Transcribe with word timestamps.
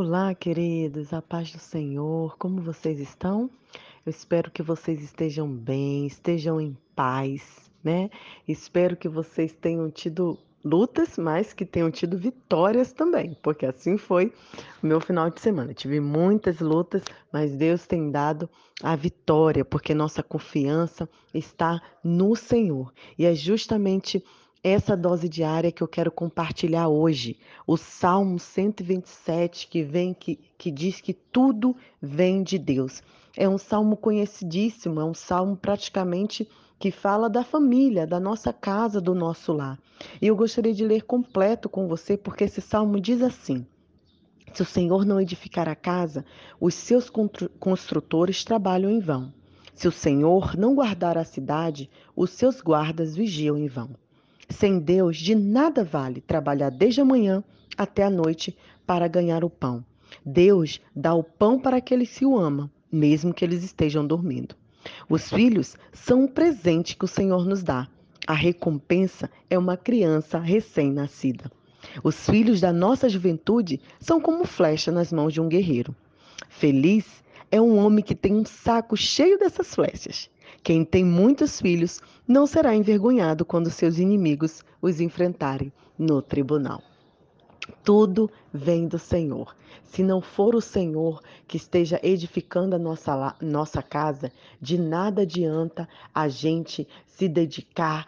Olá, 0.00 0.32
queridos, 0.32 1.12
a 1.12 1.20
paz 1.20 1.50
do 1.50 1.58
Senhor, 1.58 2.38
como 2.38 2.62
vocês 2.62 3.00
estão? 3.00 3.50
Eu 4.06 4.10
espero 4.10 4.48
que 4.48 4.62
vocês 4.62 5.02
estejam 5.02 5.50
bem, 5.50 6.06
estejam 6.06 6.60
em 6.60 6.78
paz, 6.94 7.68
né? 7.82 8.08
Espero 8.46 8.96
que 8.96 9.08
vocês 9.08 9.52
tenham 9.52 9.90
tido 9.90 10.38
lutas, 10.64 11.18
mas 11.18 11.52
que 11.52 11.66
tenham 11.66 11.90
tido 11.90 12.16
vitórias 12.16 12.92
também, 12.92 13.36
porque 13.42 13.66
assim 13.66 13.98
foi 13.98 14.32
o 14.80 14.86
meu 14.86 15.00
final 15.00 15.30
de 15.30 15.40
semana. 15.40 15.72
Eu 15.72 15.74
tive 15.74 15.98
muitas 15.98 16.60
lutas, 16.60 17.02
mas 17.32 17.56
Deus 17.56 17.84
tem 17.84 18.08
dado 18.08 18.48
a 18.80 18.94
vitória, 18.94 19.64
porque 19.64 19.94
nossa 19.94 20.22
confiança 20.22 21.08
está 21.34 21.82
no 22.04 22.36
Senhor. 22.36 22.92
E 23.18 23.26
é 23.26 23.34
justamente 23.34 24.24
essa 24.68 24.96
dose 24.96 25.28
diária 25.28 25.70
que 25.70 25.82
eu 25.82 25.88
quero 25.88 26.10
compartilhar 26.10 26.88
hoje. 26.88 27.38
O 27.66 27.76
Salmo 27.76 28.38
127, 28.38 29.68
que 29.68 29.82
vem 29.82 30.14
que, 30.14 30.38
que 30.56 30.70
diz 30.70 31.00
que 31.00 31.12
tudo 31.12 31.76
vem 32.00 32.42
de 32.42 32.58
Deus. 32.58 33.02
É 33.36 33.48
um 33.48 33.58
salmo 33.58 33.96
conhecidíssimo, 33.96 35.00
é 35.00 35.04
um 35.04 35.14
salmo 35.14 35.56
praticamente 35.56 36.48
que 36.78 36.90
fala 36.90 37.28
da 37.28 37.44
família, 37.44 38.06
da 38.06 38.20
nossa 38.20 38.52
casa, 38.52 39.00
do 39.00 39.14
nosso 39.14 39.52
lar. 39.52 39.78
E 40.20 40.26
eu 40.26 40.36
gostaria 40.36 40.72
de 40.72 40.84
ler 40.84 41.02
completo 41.02 41.68
com 41.68 41.88
você, 41.88 42.16
porque 42.16 42.44
esse 42.44 42.60
salmo 42.60 43.00
diz 43.00 43.22
assim: 43.22 43.66
Se 44.52 44.62
o 44.62 44.66
Senhor 44.66 45.04
não 45.04 45.20
edificar 45.20 45.68
a 45.68 45.74
casa, 45.74 46.24
os 46.60 46.74
seus 46.74 47.10
construtores 47.58 48.44
trabalham 48.44 48.90
em 48.90 49.00
vão. 49.00 49.32
Se 49.74 49.86
o 49.86 49.92
Senhor 49.92 50.56
não 50.56 50.74
guardar 50.74 51.16
a 51.16 51.24
cidade, 51.24 51.88
os 52.16 52.30
seus 52.30 52.60
guardas 52.60 53.14
vigiam 53.14 53.56
em 53.56 53.68
vão. 53.68 53.90
Sem 54.48 54.78
Deus, 54.78 55.16
de 55.16 55.34
nada 55.34 55.84
vale 55.84 56.20
trabalhar 56.20 56.70
desde 56.70 57.00
a 57.00 57.04
manhã 57.04 57.44
até 57.76 58.02
a 58.02 58.10
noite 58.10 58.56
para 58.86 59.06
ganhar 59.06 59.44
o 59.44 59.50
pão. 59.50 59.84
Deus 60.24 60.80
dá 60.96 61.14
o 61.14 61.22
pão 61.22 61.60
para 61.60 61.76
aqueles 61.76 62.16
que 62.18 62.24
o 62.24 62.38
amam, 62.38 62.70
mesmo 62.90 63.34
que 63.34 63.44
eles 63.44 63.62
estejam 63.62 64.06
dormindo. 64.06 64.54
Os 65.08 65.28
filhos 65.28 65.76
são 65.92 66.22
um 66.22 66.28
presente 66.28 66.96
que 66.96 67.04
o 67.04 67.08
Senhor 67.08 67.44
nos 67.44 67.62
dá. 67.62 67.86
A 68.26 68.34
recompensa 68.34 69.30
é 69.48 69.58
uma 69.58 69.76
criança 69.76 70.38
recém-nascida. 70.38 71.50
Os 72.02 72.26
filhos 72.26 72.60
da 72.60 72.72
nossa 72.72 73.08
juventude 73.08 73.80
são 74.00 74.20
como 74.20 74.44
flecha 74.44 74.90
nas 74.90 75.12
mãos 75.12 75.32
de 75.32 75.40
um 75.40 75.48
guerreiro. 75.48 75.94
Feliz 76.48 77.22
é 77.50 77.60
um 77.60 77.78
homem 77.78 78.04
que 78.04 78.14
tem 78.14 78.34
um 78.34 78.44
saco 78.44 78.96
cheio 78.96 79.38
dessas 79.38 79.74
flechas. 79.74 80.30
Quem 80.62 80.84
tem 80.84 81.04
muitos 81.04 81.60
filhos 81.60 82.00
não 82.26 82.46
será 82.46 82.74
envergonhado 82.74 83.44
quando 83.44 83.70
seus 83.70 83.98
inimigos 83.98 84.62
os 84.80 85.00
enfrentarem 85.00 85.72
no 85.98 86.22
tribunal. 86.22 86.82
Tudo 87.84 88.30
vem 88.52 88.86
do 88.86 88.98
Senhor. 88.98 89.54
Se 89.84 90.02
não 90.02 90.20
for 90.20 90.54
o 90.54 90.60
Senhor 90.60 91.20
que 91.46 91.56
esteja 91.56 91.98
edificando 92.02 92.76
a 92.76 92.78
nossa, 92.78 93.34
nossa 93.40 93.82
casa, 93.82 94.30
de 94.60 94.78
nada 94.78 95.22
adianta 95.22 95.88
a 96.14 96.28
gente 96.28 96.86
se 97.06 97.28
dedicar, 97.28 98.06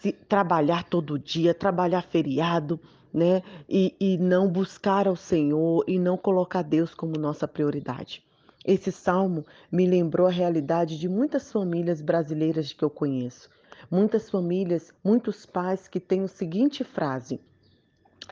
se 0.00 0.12
trabalhar 0.12 0.84
todo 0.84 1.18
dia, 1.18 1.54
trabalhar 1.54 2.02
feriado, 2.02 2.78
né? 3.12 3.42
E, 3.68 3.94
e 4.00 4.18
não 4.18 4.48
buscar 4.48 5.06
ao 5.06 5.16
Senhor 5.16 5.84
e 5.86 5.98
não 5.98 6.16
colocar 6.16 6.62
Deus 6.62 6.94
como 6.94 7.18
nossa 7.18 7.46
prioridade. 7.46 8.22
Esse 8.64 8.92
salmo 8.92 9.44
me 9.70 9.86
lembrou 9.86 10.28
a 10.28 10.30
realidade 10.30 10.98
de 10.98 11.08
muitas 11.08 11.50
famílias 11.50 12.00
brasileiras 12.00 12.72
que 12.72 12.84
eu 12.84 12.90
conheço. 12.90 13.50
Muitas 13.90 14.30
famílias, 14.30 14.92
muitos 15.02 15.44
pais 15.44 15.88
que 15.88 15.98
têm 15.98 16.22
a 16.22 16.28
seguinte 16.28 16.84
frase: 16.84 17.40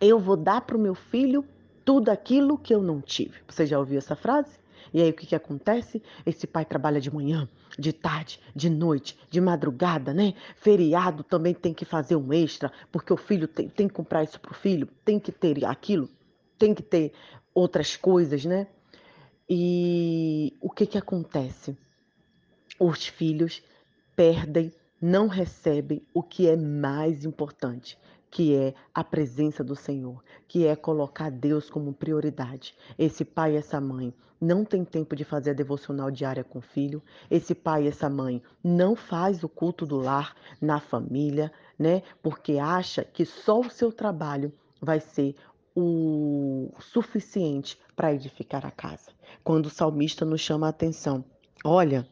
Eu 0.00 0.20
vou 0.20 0.36
dar 0.36 0.60
para 0.60 0.76
o 0.76 0.80
meu 0.80 0.94
filho 0.94 1.44
tudo 1.84 2.10
aquilo 2.10 2.56
que 2.56 2.72
eu 2.72 2.80
não 2.80 3.00
tive. 3.00 3.40
Você 3.48 3.66
já 3.66 3.78
ouviu 3.78 3.98
essa 3.98 4.14
frase? 4.14 4.60
E 4.94 5.02
aí 5.02 5.10
o 5.10 5.14
que, 5.14 5.26
que 5.26 5.34
acontece? 5.34 6.02
Esse 6.24 6.46
pai 6.46 6.64
trabalha 6.64 7.00
de 7.00 7.12
manhã, 7.12 7.48
de 7.78 7.92
tarde, 7.92 8.40
de 8.54 8.70
noite, 8.70 9.18
de 9.28 9.40
madrugada, 9.40 10.14
né? 10.14 10.34
Feriado 10.56 11.22
também 11.24 11.54
tem 11.54 11.74
que 11.74 11.84
fazer 11.84 12.16
um 12.16 12.32
extra, 12.32 12.72
porque 12.90 13.12
o 13.12 13.16
filho 13.16 13.48
tem, 13.48 13.68
tem 13.68 13.88
que 13.88 13.94
comprar 13.94 14.22
isso 14.22 14.40
para 14.40 14.52
o 14.52 14.54
filho, 14.54 14.88
tem 15.04 15.18
que 15.18 15.32
ter 15.32 15.64
aquilo, 15.64 16.08
tem 16.58 16.74
que 16.74 16.82
ter 16.82 17.12
outras 17.54 17.96
coisas, 17.96 18.44
né? 18.44 18.68
E 19.52 20.56
o 20.60 20.70
que, 20.70 20.86
que 20.86 20.96
acontece? 20.96 21.76
Os 22.78 23.08
filhos 23.08 23.60
perdem, 24.14 24.72
não 25.02 25.26
recebem 25.26 26.06
o 26.14 26.22
que 26.22 26.48
é 26.48 26.56
mais 26.56 27.24
importante, 27.24 27.98
que 28.30 28.54
é 28.54 28.72
a 28.94 29.02
presença 29.02 29.64
do 29.64 29.74
Senhor, 29.74 30.22
que 30.46 30.68
é 30.68 30.76
colocar 30.76 31.32
Deus 31.32 31.68
como 31.68 31.92
prioridade. 31.92 32.76
Esse 32.96 33.24
pai 33.24 33.54
e 33.54 33.56
essa 33.56 33.80
mãe 33.80 34.14
não 34.40 34.64
tem 34.64 34.84
tempo 34.84 35.16
de 35.16 35.24
fazer 35.24 35.50
a 35.50 35.54
devocional 35.54 36.12
diária 36.12 36.44
com 36.44 36.60
o 36.60 36.62
filho. 36.62 37.02
Esse 37.28 37.52
pai 37.52 37.86
e 37.86 37.88
essa 37.88 38.08
mãe 38.08 38.40
não 38.62 38.94
faz 38.94 39.42
o 39.42 39.48
culto 39.48 39.84
do 39.84 39.96
lar 39.96 40.32
na 40.60 40.78
família, 40.78 41.52
né? 41.76 42.04
Porque 42.22 42.56
acha 42.56 43.02
que 43.02 43.24
só 43.24 43.58
o 43.58 43.68
seu 43.68 43.90
trabalho 43.92 44.52
vai 44.80 45.00
ser 45.00 45.34
o 45.74 46.70
suficiente 46.80 47.78
para 47.94 48.14
edificar 48.14 48.66
a 48.66 48.70
casa. 48.70 49.12
Quando 49.44 49.66
o 49.66 49.70
salmista 49.70 50.24
nos 50.24 50.40
chama 50.40 50.66
a 50.66 50.70
atenção, 50.70 51.24
olha, 51.64 52.06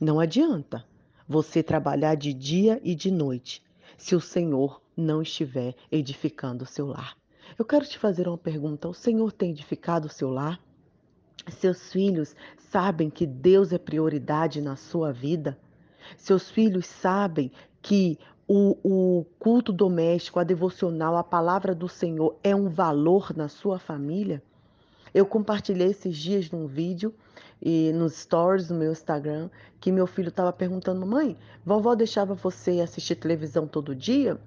não 0.00 0.18
adianta 0.18 0.84
você 1.28 1.62
trabalhar 1.62 2.14
de 2.14 2.32
dia 2.32 2.80
e 2.82 2.94
de 2.94 3.10
noite 3.10 3.62
se 3.96 4.14
o 4.14 4.20
Senhor 4.20 4.82
não 4.96 5.22
estiver 5.22 5.74
edificando 5.90 6.64
o 6.64 6.66
seu 6.66 6.86
lar. 6.86 7.16
Eu 7.58 7.64
quero 7.64 7.86
te 7.86 7.98
fazer 7.98 8.28
uma 8.28 8.38
pergunta: 8.38 8.88
o 8.88 8.94
Senhor 8.94 9.32
tem 9.32 9.50
edificado 9.50 10.06
o 10.06 10.12
seu 10.12 10.30
lar? 10.30 10.60
Seus 11.48 11.92
filhos 11.92 12.36
sabem 12.58 13.10
que 13.10 13.26
Deus 13.26 13.72
é 13.72 13.78
prioridade 13.78 14.60
na 14.60 14.76
sua 14.76 15.12
vida? 15.12 15.58
Seus 16.16 16.50
filhos 16.50 16.86
sabem 16.86 17.50
que 17.80 18.18
o, 18.46 18.76
o, 18.82 19.24
culto 19.38 19.72
doméstico, 19.72 20.38
a 20.38 20.44
devocional, 20.44 21.16
a 21.16 21.24
palavra 21.24 21.74
do 21.74 21.88
Senhor 21.88 22.36
é 22.42 22.54
um 22.54 22.68
valor 22.68 23.34
na 23.36 23.48
sua 23.48 23.78
família? 23.78 24.42
Eu 25.14 25.26
compartilhei 25.26 25.88
esses 25.88 26.16
dias 26.16 26.50
num 26.50 26.66
vídeo 26.66 27.14
e 27.60 27.92
nos 27.92 28.14
stories 28.14 28.68
do 28.68 28.74
meu 28.74 28.92
Instagram 28.92 29.48
que 29.80 29.92
meu 29.92 30.06
filho 30.06 30.28
estava 30.28 30.52
perguntando: 30.52 31.06
mãe, 31.06 31.36
vovó 31.64 31.94
deixava 31.94 32.34
você 32.34 32.80
assistir 32.80 33.16
televisão 33.16 33.66
todo 33.66 33.94
dia? 33.94 34.38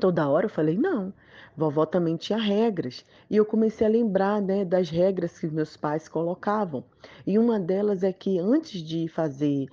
Toda 0.00 0.28
hora 0.28 0.46
eu 0.46 0.50
falei: 0.50 0.76
não. 0.76 1.12
Vovó 1.56 1.84
também 1.84 2.16
tinha 2.16 2.38
regras. 2.38 3.04
E 3.28 3.36
eu 3.36 3.44
comecei 3.44 3.86
a 3.86 3.90
lembrar 3.90 4.40
né, 4.40 4.64
das 4.64 4.88
regras 4.88 5.38
que 5.38 5.46
meus 5.46 5.76
pais 5.76 6.08
colocavam. 6.08 6.82
E 7.26 7.38
uma 7.38 7.60
delas 7.60 8.02
é 8.02 8.12
que 8.12 8.38
antes 8.38 8.80
de 8.82 9.08
fazer, 9.08 9.68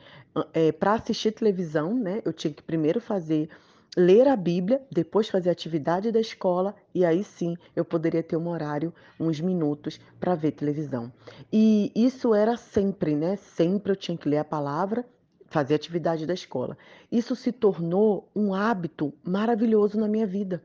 é, 0.54 0.72
para 0.72 0.94
assistir 0.94 1.32
televisão, 1.32 1.94
né, 1.94 2.22
eu 2.26 2.34
tinha 2.34 2.54
que 2.54 2.62
primeiro 2.62 3.00
fazer 3.00 3.50
ler 3.96 4.28
a 4.28 4.36
Bíblia, 4.36 4.82
depois 4.92 5.28
fazer 5.28 5.50
a 5.50 5.54
atividade 5.54 6.12
da 6.12 6.20
escola 6.20 6.76
e 6.94 7.04
aí 7.04 7.24
sim 7.24 7.58
eu 7.76 7.84
poderia 7.84 8.22
ter 8.22 8.38
um 8.38 8.48
horário, 8.48 8.94
uns 9.20 9.42
minutos 9.42 10.00
para 10.20 10.36
ver 10.36 10.52
televisão. 10.52 11.12
E 11.52 11.92
isso 11.96 12.36
era 12.36 12.56
sempre, 12.58 13.16
né? 13.16 13.38
Sempre 13.38 13.92
eu 13.92 13.96
tinha 13.96 14.16
que 14.16 14.30
ler 14.30 14.38
a 14.38 14.46
palavra, 14.46 15.04
fazer 15.48 15.76
atividade 15.76 16.26
da 16.26 16.34
escola. 16.34 16.78
Isso 17.12 17.36
se 17.36 17.52
tornou 17.52 18.30
um 18.36 18.54
hábito 18.54 19.14
maravilhoso 19.24 20.00
na 20.00 20.08
minha 20.08 20.28
vida. 20.28 20.62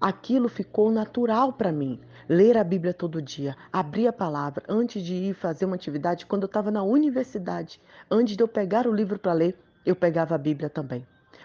Aquilo 0.00 0.48
ficou 0.48 0.90
natural 0.90 1.52
para 1.52 1.70
mim. 1.70 2.00
Ler 2.28 2.56
a 2.56 2.64
Bíblia 2.64 2.94
todo 2.94 3.20
dia, 3.20 3.56
abrir 3.72 4.06
a 4.06 4.12
palavra 4.12 4.62
antes 4.68 5.02
de 5.02 5.14
ir 5.14 5.34
fazer 5.34 5.64
uma 5.64 5.74
atividade, 5.74 6.26
quando 6.26 6.42
eu 6.42 6.46
estava 6.46 6.70
na 6.70 6.82
universidade, 6.82 7.80
antes 8.10 8.36
de 8.36 8.42
eu 8.42 8.48
pegar 8.48 8.86
o 8.86 8.94
livro 8.94 9.18
para 9.18 9.32
ler, 9.32 9.58
eu 9.84 9.96
pegava 9.96 10.34
a 10.34 10.38
Bíblia 10.38 10.70
também. 10.70 11.04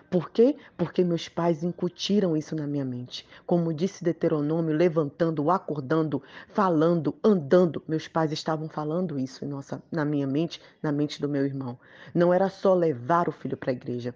Por 0.09 0.29
quê? 0.29 0.55
Porque 0.77 1.03
meus 1.03 1.27
pais 1.27 1.63
incutiram 1.63 2.37
isso 2.37 2.55
na 2.55 2.67
minha 2.67 2.85
mente. 2.85 3.27
Como 3.45 3.73
disse 3.73 4.03
Deuteronômio, 4.03 4.75
levantando, 4.75 5.49
acordando, 5.49 6.21
falando, 6.49 7.15
andando. 7.23 7.83
Meus 7.87 8.07
pais 8.07 8.31
estavam 8.31 8.69
falando 8.69 9.19
isso 9.19 9.45
nossa, 9.45 9.81
na 9.91 10.05
minha 10.05 10.27
mente, 10.27 10.61
na 10.81 10.91
mente 10.91 11.21
do 11.21 11.27
meu 11.27 11.45
irmão. 11.45 11.77
Não 12.13 12.33
era 12.33 12.49
só 12.49 12.73
levar 12.73 13.27
o 13.27 13.31
filho 13.31 13.57
para 13.57 13.71
a 13.71 13.73
igreja. 13.73 14.15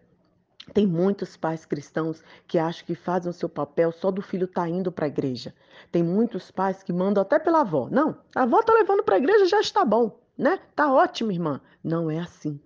Tem 0.74 0.86
muitos 0.86 1.36
pais 1.36 1.66
cristãos 1.66 2.24
que 2.48 2.60
acham 2.60 2.86
que 2.86 2.96
fazem 2.96 3.30
o 3.30 3.34
seu 3.34 3.50
papel 3.50 3.92
só 3.92 4.12
do 4.12 4.22
filho 4.22 4.46
estar 4.46 4.62
tá 4.62 4.70
indo 4.70 4.92
para 4.92 5.06
a 5.06 5.10
igreja. 5.10 5.54
Tem 5.92 6.04
muitos 6.04 6.52
pais 6.52 6.84
que 6.84 6.94
mandam 6.94 7.22
até 7.22 7.40
pela 7.40 7.62
avó. 7.62 7.90
Não, 7.92 8.16
a 8.36 8.44
avó 8.44 8.60
está 8.60 8.74
levando 8.74 9.04
para 9.04 9.16
a 9.16 9.18
igreja, 9.18 9.48
já 9.48 9.60
está 9.60 9.84
bom, 9.84 10.20
né? 10.38 10.60
Tá 10.76 10.92
ótimo, 10.94 11.32
irmã. 11.32 11.60
Não 11.84 12.10
é 12.10 12.20
assim. 12.20 12.60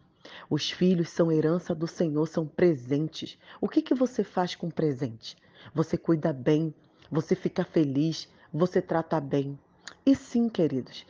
Os 0.49 0.71
filhos 0.71 1.09
são 1.09 1.31
herança 1.31 1.73
do 1.73 1.87
Senhor, 1.87 2.27
são 2.27 2.45
presentes. 2.45 3.37
O 3.61 3.67
que, 3.67 3.81
que 3.81 3.93
você 3.93 4.23
faz 4.23 4.55
com 4.55 4.69
presente? 4.69 5.35
Você 5.73 5.97
cuida 5.97 6.33
bem, 6.33 6.73
você 7.11 7.35
fica 7.35 7.63
feliz, 7.63 8.27
você 8.53 8.81
trata 8.81 9.19
bem. 9.19 9.57
E 10.05 10.15
sim, 10.15 10.49
queridos, 10.49 11.05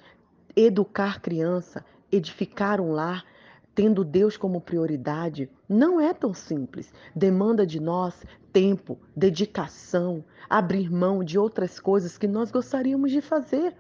educar 0.56 1.22
criança, 1.22 1.84
edificar 2.12 2.80
um 2.80 2.92
lar, 2.92 3.26
tendo 3.74 4.04
Deus 4.04 4.38
como 4.38 4.62
prioridade, 4.62 5.50
não 5.68 6.00
é 6.00 6.14
tão 6.14 6.34
simples. 6.34 6.94
Demanda 7.16 7.66
de 7.66 7.80
nós 7.80 8.24
tempo, 8.52 9.00
dedicação, 9.16 10.24
abrir 10.48 10.92
mão 10.92 11.24
de 11.24 11.40
outras 11.40 11.80
coisas 11.80 12.18
que 12.18 12.28
nós 12.28 12.52
gostaríamos 12.52 13.12
de 13.12 13.20
fazer. 13.20 13.76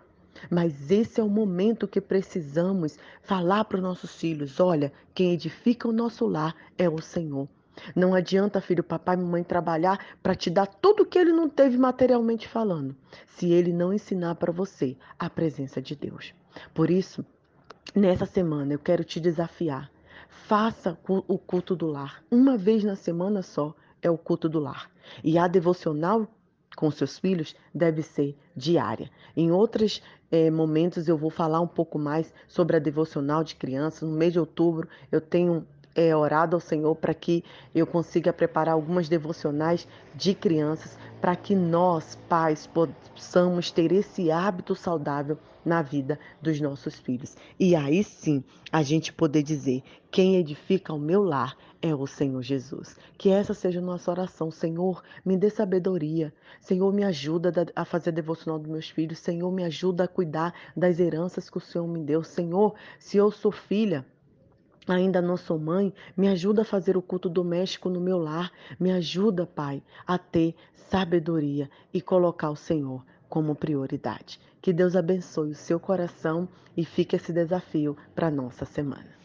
Mas 0.49 0.91
esse 0.91 1.19
é 1.19 1.23
o 1.23 1.29
momento 1.29 1.87
que 1.87 2.01
precisamos 2.01 2.97
falar 3.21 3.65
para 3.65 3.77
os 3.77 3.83
nossos 3.83 4.15
filhos: 4.15 4.59
olha, 4.59 4.91
quem 5.13 5.33
edifica 5.33 5.87
o 5.87 5.93
nosso 5.93 6.25
lar 6.25 6.55
é 6.77 6.89
o 6.89 7.01
Senhor. 7.01 7.47
Não 7.95 8.13
adianta, 8.13 8.61
filho, 8.61 8.83
papai 8.83 9.15
e 9.15 9.19
mamãe 9.19 9.43
trabalhar 9.43 9.99
para 10.21 10.35
te 10.35 10.49
dar 10.49 10.67
tudo 10.67 11.05
que 11.05 11.17
ele 11.17 11.31
não 11.31 11.49
teve 11.49 11.77
materialmente 11.77 12.47
falando, 12.47 12.95
se 13.25 13.51
ele 13.51 13.73
não 13.73 13.91
ensinar 13.91 14.35
para 14.35 14.51
você 14.51 14.95
a 15.17 15.29
presença 15.29 15.81
de 15.81 15.95
Deus. 15.95 16.33
Por 16.73 16.91
isso, 16.91 17.25
nessa 17.95 18.25
semana 18.25 18.73
eu 18.73 18.79
quero 18.79 19.03
te 19.03 19.19
desafiar. 19.19 19.91
Faça 20.29 20.97
o 21.07 21.37
culto 21.37 21.75
do 21.75 21.87
lar. 21.87 22.23
Uma 22.29 22.57
vez 22.57 22.83
na 22.83 22.95
semana 22.95 23.41
só 23.41 23.73
é 24.01 24.09
o 24.09 24.17
culto 24.17 24.47
do 24.47 24.59
lar. 24.59 24.91
E 25.23 25.37
a 25.37 25.47
devocional 25.47 26.27
com 26.75 26.89
seus 26.91 27.19
filhos 27.19 27.55
deve 27.73 28.01
ser 28.01 28.35
diária. 28.55 29.09
Em 29.35 29.51
outros 29.51 30.01
eh, 30.31 30.49
momentos 30.49 31.07
eu 31.07 31.17
vou 31.17 31.29
falar 31.29 31.61
um 31.61 31.67
pouco 31.67 31.99
mais 31.99 32.33
sobre 32.47 32.75
a 32.75 32.79
devocional 32.79 33.43
de 33.43 33.55
crianças. 33.55 34.07
No 34.07 34.15
mês 34.15 34.33
de 34.33 34.39
outubro 34.39 34.87
eu 35.11 35.21
tenho 35.21 35.65
é, 35.95 36.15
orado 36.15 36.55
ao 36.55 36.59
Senhor 36.59 36.95
para 36.95 37.13
que 37.13 37.43
eu 37.73 37.85
consiga 37.85 38.33
preparar 38.33 38.73
algumas 38.73 39.07
devocionais 39.07 39.87
de 40.15 40.33
crianças, 40.33 40.97
para 41.23 41.37
que 41.37 41.55
nós, 41.55 42.19
pais, 42.27 42.67
possamos 42.67 43.71
ter 43.71 43.93
esse 43.93 44.29
hábito 44.29 44.75
saudável 44.75 45.37
na 45.63 45.81
vida 45.81 46.19
dos 46.41 46.59
nossos 46.59 46.99
filhos. 46.99 47.37
E 47.57 47.77
aí 47.77 48.03
sim, 48.03 48.43
a 48.69 48.83
gente 48.83 49.13
poder 49.13 49.41
dizer: 49.41 49.81
quem 50.11 50.35
edifica 50.35 50.91
o 50.91 50.99
meu 50.99 51.23
lar 51.23 51.55
é 51.81 51.95
o 51.95 52.05
Senhor 52.05 52.41
Jesus. 52.41 52.97
Que 53.17 53.29
essa 53.29 53.53
seja 53.53 53.79
a 53.79 53.81
nossa 53.81 54.11
oração. 54.11 54.51
Senhor, 54.51 55.01
me 55.23 55.37
dê 55.37 55.49
sabedoria. 55.49 56.33
Senhor, 56.59 56.91
me 56.91 57.05
ajuda 57.05 57.53
a 57.73 57.85
fazer 57.85 58.09
a 58.09 58.13
devocional 58.13 58.59
dos 58.59 58.69
meus 58.69 58.89
filhos. 58.89 59.19
Senhor, 59.19 59.49
me 59.49 59.63
ajuda 59.63 60.03
a 60.03 60.09
cuidar 60.09 60.53
das 60.75 60.99
heranças 60.99 61.49
que 61.49 61.57
o 61.57 61.61
Senhor 61.61 61.87
me 61.87 62.03
deu. 62.03 62.21
Senhor, 62.21 62.75
se 62.99 63.15
eu 63.15 63.31
sou 63.31 63.49
filha, 63.53 64.05
Ainda 64.87 65.21
não 65.21 65.37
sou 65.37 65.57
mãe, 65.57 65.93
me 66.15 66.27
ajuda 66.27 66.63
a 66.63 66.65
fazer 66.65 66.97
o 66.97 67.01
culto 67.01 67.29
doméstico 67.29 67.89
no 67.89 68.01
meu 68.01 68.17
lar. 68.17 68.51
Me 68.79 68.91
ajuda, 68.91 69.45
Pai, 69.45 69.81
a 70.05 70.17
ter 70.17 70.55
sabedoria 70.75 71.69
e 71.93 72.01
colocar 72.01 72.49
o 72.49 72.55
Senhor 72.55 73.03
como 73.29 73.55
prioridade. 73.55 74.39
Que 74.61 74.73
Deus 74.73 74.95
abençoe 74.95 75.51
o 75.51 75.55
seu 75.55 75.79
coração 75.79 76.47
e 76.75 76.85
fique 76.85 77.15
esse 77.15 77.33
desafio 77.33 77.97
para 78.13 78.29
nossa 78.29 78.65
semana. 78.65 79.22